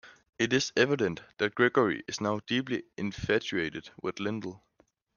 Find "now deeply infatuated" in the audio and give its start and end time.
2.19-3.91